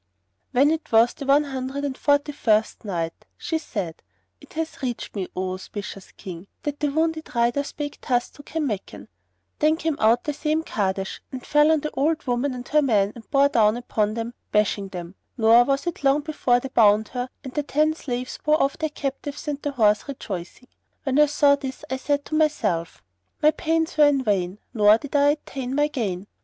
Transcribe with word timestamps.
When 0.51 0.71
it 0.71 0.91
was 0.91 1.13
the 1.13 1.27
One 1.27 1.43
Hundred 1.43 1.85
and 1.85 1.95
Forty 1.95 2.31
first 2.31 2.83
Night, 2.83 3.23
She 3.37 3.59
said, 3.59 4.01
It 4.39 4.53
hath 4.53 4.81
reached 4.81 5.15
me, 5.15 5.27
O 5.35 5.53
auspicious 5.53 6.11
King, 6.13 6.47
that 6.63 6.79
the 6.79 6.87
wounded 6.89 7.35
rider 7.35 7.63
spake 7.63 8.01
thus 8.01 8.31
to 8.31 8.41
Kanmakan, 8.41 9.09
"Then 9.59 9.77
came 9.77 9.97
out 9.99 10.23
the 10.23 10.33
same 10.33 10.63
Kahrdash, 10.63 11.21
and 11.31 11.45
fell 11.45 11.71
on 11.71 11.81
the 11.81 11.91
old 11.91 12.25
woman 12.25 12.55
and 12.55 12.67
her 12.69 12.81
men 12.81 13.11
and 13.13 13.29
bore 13.29 13.49
down 13.49 13.77
upon 13.77 14.15
them 14.15 14.33
bashing 14.51 14.87
them, 14.87 15.13
nor 15.37 15.63
was 15.65 15.85
it 15.85 16.03
long 16.03 16.21
before 16.21 16.59
they 16.59 16.69
bound 16.69 17.09
her 17.09 17.29
and 17.43 17.53
the 17.53 17.61
ten 17.61 17.93
slaves 17.93 18.37
and 18.37 18.43
bore 18.43 18.63
off 18.63 18.79
their 18.79 18.89
captives 18.89 19.47
and 19.47 19.61
the 19.61 19.73
horse, 19.73 20.07
rejoicing. 20.07 20.67
When 21.03 21.19
I 21.19 21.27
saw 21.27 21.55
this, 21.57 21.85
I 21.91 21.97
said 21.97 22.25
to 22.25 22.33
myself, 22.35 23.03
'My 23.43 23.51
pains 23.51 23.97
were 23.97 24.05
in 24.07 24.23
vain 24.23 24.57
nor 24.73 24.97
did 24.97 25.15
I 25.15 25.29
attain 25.29 25.75
my 25.75 25.87
gain.' 25.89 26.25